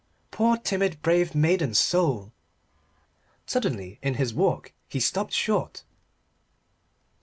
Poor 0.31 0.57
timid, 0.57 0.99
brave 1.03 1.35
maiden 1.35 1.75
soul! 1.75 2.31
Suddenly 3.45 3.99
in 4.01 4.15
his 4.15 4.33
walk 4.33 4.73
he 4.89 4.99
stopped 4.99 5.31
short. 5.31 5.83